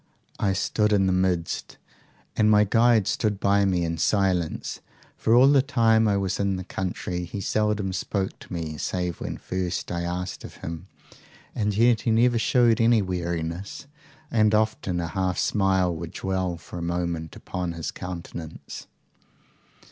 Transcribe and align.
"'I 0.39 0.53
stood 0.53 0.93
in 0.93 1.05
the 1.05 1.13
midst, 1.13 1.77
and 2.35 2.49
my 2.49 2.63
guide 2.63 3.05
stood 3.07 3.39
by 3.39 3.65
me 3.65 3.85
in 3.85 3.99
silence; 3.99 4.79
for 5.15 5.35
all 5.35 5.47
the 5.47 5.61
time 5.61 6.07
I 6.07 6.17
was 6.17 6.39
in 6.39 6.55
the 6.55 6.63
country, 6.63 7.23
he 7.23 7.39
seldom 7.39 7.93
spoke 7.93 8.39
to 8.39 8.51
me 8.51 8.79
save 8.79 9.21
when 9.21 9.37
first 9.37 9.91
I 9.91 10.01
asked 10.01 10.43
of 10.43 10.55
him, 10.65 10.87
and 11.53 11.77
yet 11.77 12.01
he 12.01 12.09
never 12.09 12.39
showed 12.39 12.81
any 12.81 13.03
weariness, 13.03 13.85
and 14.31 14.55
often 14.55 14.99
a 14.99 15.07
half 15.07 15.37
smile 15.37 15.95
would 15.95 16.13
dwell 16.13 16.57
for 16.57 16.79
a 16.79 16.81
moment 16.81 17.35
upon 17.35 17.73
his 17.73 17.91
countenance. 17.91 18.87